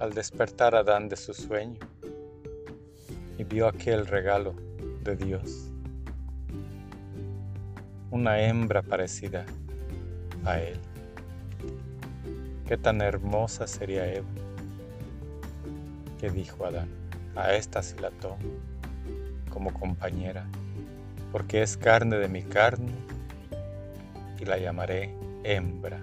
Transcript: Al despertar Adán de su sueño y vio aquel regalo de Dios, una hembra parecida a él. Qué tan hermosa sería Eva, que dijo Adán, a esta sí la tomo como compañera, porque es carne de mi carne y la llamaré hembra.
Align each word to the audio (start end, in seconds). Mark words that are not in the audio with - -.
Al 0.00 0.12
despertar 0.12 0.74
Adán 0.74 1.08
de 1.08 1.16
su 1.16 1.32
sueño 1.32 1.78
y 3.38 3.44
vio 3.44 3.68
aquel 3.68 4.06
regalo 4.06 4.54
de 5.02 5.16
Dios, 5.16 5.70
una 8.10 8.40
hembra 8.40 8.82
parecida 8.82 9.46
a 10.44 10.58
él. 10.58 10.78
Qué 12.66 12.76
tan 12.76 13.00
hermosa 13.00 13.66
sería 13.66 14.12
Eva, 14.12 14.26
que 16.18 16.28
dijo 16.30 16.66
Adán, 16.66 16.88
a 17.36 17.54
esta 17.54 17.82
sí 17.82 17.96
la 18.00 18.10
tomo 18.10 18.38
como 19.48 19.72
compañera, 19.72 20.44
porque 21.30 21.62
es 21.62 21.76
carne 21.76 22.16
de 22.16 22.28
mi 22.28 22.42
carne 22.42 22.92
y 24.40 24.44
la 24.44 24.58
llamaré 24.58 25.14
hembra. 25.44 26.00